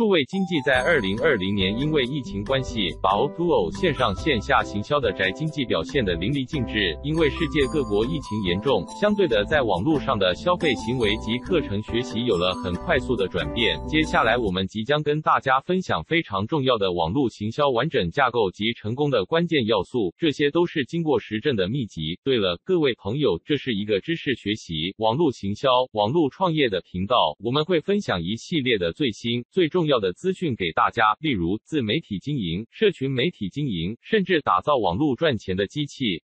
[0.00, 6.98] 数位经济在二零二零年因为疫情关系，把 O2O 线上线下行销的宅经济表现得淋漓尽致。
[7.04, 13.78] 因为世界各国疫情严重，相对的，在网络上的消费行为及课程学习有了很快速的转变。
[13.86, 22.18] 接下来，我们即将跟大家分享非常重要的网络行销完整架构及成功的关键要素，这些都是经过实证的秘籍。
[22.24, 36.22] 对了，各位朋友，这是一个知识学习、网络行销、网络创业的频道，我们会分享一系列的最新、最重要要的资讯给大家，例如自媒体经营、社群媒体经营，甚至打造网络赚钱的机器。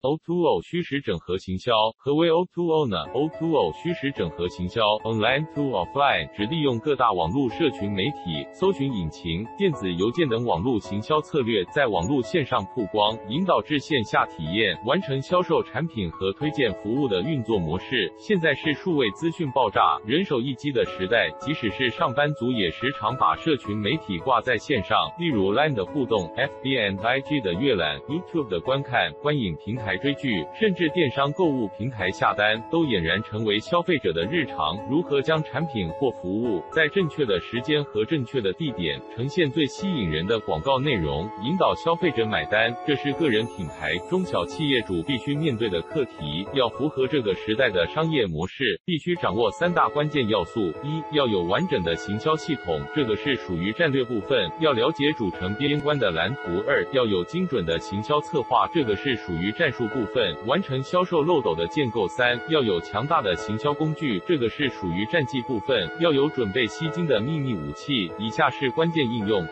[0.00, 18.08] O2O 虚实整合行销，何为 O2O 呢？O2O 虚实整合行销 （Online to Offline） 指利用各大网络社群媒体、搜寻引擎、电子邮件等网络行销策略，在网络线上曝光，引导至线下体验，完成销售产品和推荐服务的运作模式。
[18.16, 29.87] 现在是数位资讯爆炸、人手一机的时代，即使是上班族也时常把社群媒体挂在线上，例如 Line 的互动、FB and IG 的阅览、YouTube 的观看、观影平台。
[29.88, 34.76] 台追剧，甚至电商购物平台下单，都俨然成为消费者的日常。
[34.86, 46.46] 如何将产品或服务在正确的时间和正确的地点呈现最吸引人的广告内容，引导消费者买单，这是个人品牌、中小企业主必须面对的课题。
[46.52, 59.77] 要符合这个时代的商业模式，必须掌握三大关键要素：一要有完整的行销系统，这个是属于战略部分，要了解主城边关的蓝图；二要有精准的行销策划，这个是属于战术。
[59.88, 62.08] 部分完成销售漏斗的建构。
[62.08, 65.88] 三要有强大的行销工具，这个是属于战绩部分。
[66.00, 68.10] 要有准备吸金的秘密武器。
[68.18, 69.46] 以下是关键应用。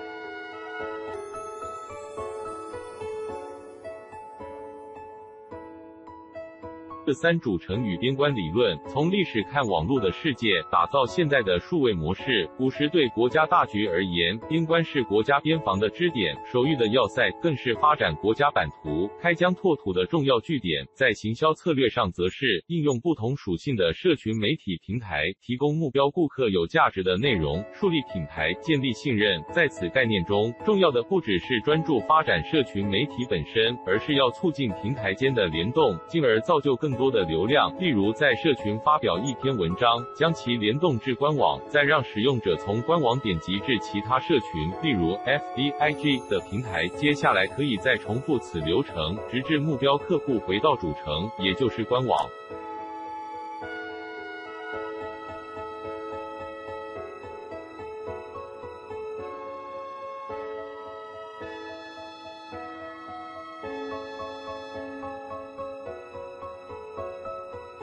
[7.06, 12.50] 这三主城与边关理论，从历史看网络的世界，打造现在的数位模式。
[12.58, 20.84] 古时对国家大局而言，边关是国家边防的支点，守御的要塞，更是发展国家版图、开疆拓土的重要据点。
[20.94, 29.40] 在行销策略上，则是应用不同属性的社群媒体平台，提供目标顾客有价值的内容，树立品牌，建立信任。
[29.52, 36.95] 在此概念中，重要的不只是专注发展社群媒体本身，而是要促进平台间的联动，进而造就更。
[36.96, 46.88] 多的流量，例如在社群发表一篇文章，将其联动至官网，再让使用者从官网点击至其他社群，例如 FB、IG 的平台。
[46.88, 52.18] 接下来可以再重复此流程，直至目标客户回到主城，也就是官网。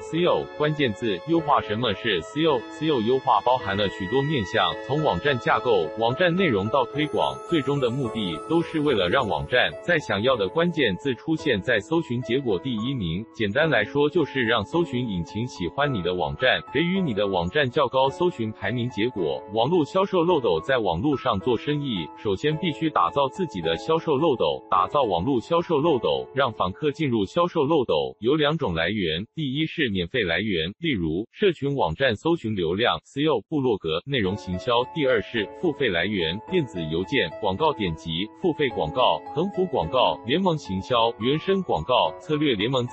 [0.03, 1.61] SEO 关键字优化。
[1.61, 13.25] 什么是 SEO？SEO 优化包含了许多面向，从网站架构、网站内容到推广，最终的目的都是为了让网站在想要的关键字出现在搜寻结果第一名。
[13.33, 19.41] 简单来说，就是让搜寻引擎喜欢你的网站，给予你的网站较高搜寻排名结果。
[19.53, 30.03] 网络销售漏斗在网络上做生意，首先必须打造自己的销售漏斗，打造网络销售漏斗，让访客进入销售漏斗，有两种来源，第一是免。
[30.13, 42.85] 费来源，例如社群网站搜寻流量、SEO、部落格内容行销；第二是付费来源，电子邮件、广告点击、付费广告、横幅广告、联盟行销、原生广告、策略联盟。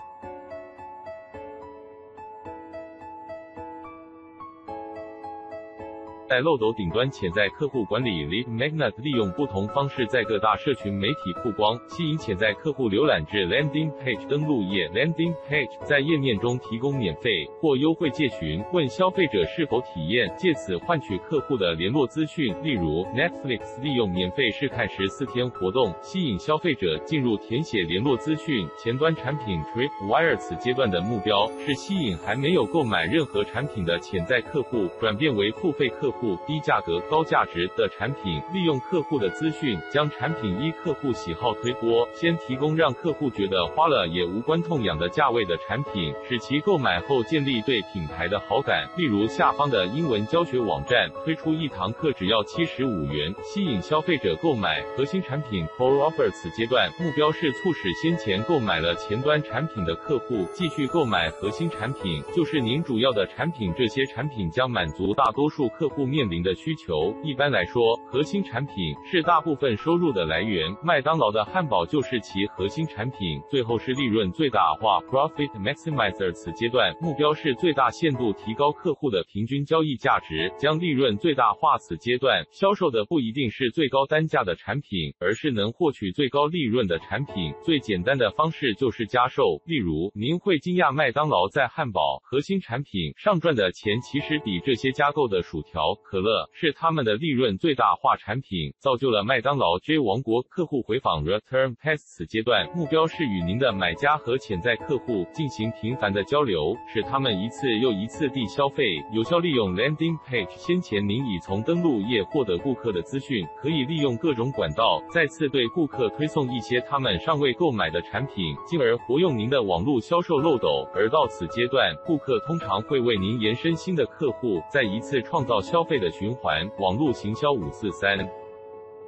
[6.30, 14.88] 在漏斗顶端潜在客户管理 Lead Magnet 利用不同方式在各大社群媒体曝光，吸引潜在客户浏览至 Landing Page 登录页。
[14.90, 22.54] Landing Page 在页面中提供免费或优惠借询，问消费者是否体验，借此换取客户的联络资讯。
[22.62, 28.68] 例如 Netflix 利用免费试看十四天活动，吸引消费者进入填写联络资讯。
[28.78, 36.19] 前端产品 Tripwire 此阶段的目标是吸引还没有购买任何产品的潜在客户，转变为付费客户。
[36.46, 48.86] 低价格高价值的产品，利用客户的资讯，将产品依客户喜好推播，先提供让客户觉得花了也无关痛痒的价位的产品，使其购买后建立对品牌的好感。
[48.96, 56.30] 例如下方的英文教学网站推出一堂课只要七十五元，吸引消费者购买核心产品 Core Offer。
[56.30, 63.72] 此阶段目标是促使先前购买了前端产品的客户继续购买核心产品，就是您主要的产品。
[63.76, 66.09] 这些产品将满足大多数客户。
[66.10, 67.14] 面临的需求。
[67.22, 73.40] 一般来说，核心产品是大部分收入的来源，麦当劳的汉堡就是其核心产品。
[73.48, 81.78] 最后是利润最大化 （Profit Maximizer），此阶段目标是最大限度提高客户的平均交易价值，将利润最大化。
[81.78, 87.54] 此阶段销售的不一定是最高单价的产品，而是能获取最高利润的产品。
[87.62, 89.60] 最简单的方式就是加售。
[89.64, 100.42] 例如，您会惊讶麦当劳在汉堡核心产品上赚的钱，其实比这些加购的薯条、可乐是他们的利润最大化产品，造就了麦当劳 J 王国。
[100.42, 108.84] 客户回访 Return Path 此阶段目标是与您的买家和潜在客户进行频繁的交流，使他们一次又一次地消费。
[109.12, 120.88] 有效利用 Landing Page，先前您已从登录页获得顾客的资讯，可以利用各种管道再次对顾客推送一些他们尚未购买的产品，进而活用您的网络销售漏斗。
[120.94, 126.70] 而到此阶段，顾客通常会为您延伸新的客户，再一次创造消消费的循环。
[126.76, 128.18] 网络行销五四三。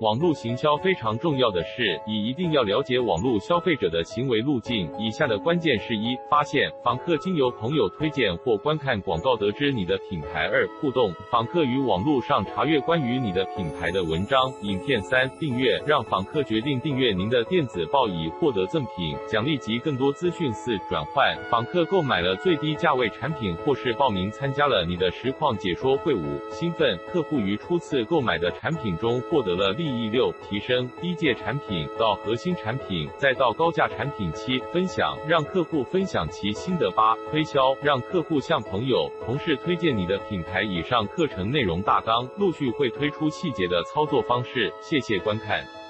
[0.03, 4.91] 网络行销非常重要的是，你一定要了解网络消费者的行为路径。
[4.99, 29.92] 以下的关键是：一、发现访客经由朋友推荐或观看广告得知你的品牌；二、互动，访客于网络上查阅关于你的品牌的文章、影片；三、订阅，让访客决定订阅您的电子报以获得赠品、奖励及更多资讯；四、转换，访客购买了最低价位产品或是报名参加了你的实况解说会；五、兴奋，客户于初次购买的产品中获得了利。
[29.99, 34.31] 一六提升低阶产品到核心产品，再到高价产品。
[34.33, 36.91] 七分享让客户分享其心得。
[36.93, 40.63] 八推销让客户向朋友、同事推荐你的品牌。
[40.63, 44.73] 以上课程内容大纲陆续会推出细节的操作方式。
[44.81, 45.82] 谢谢观看。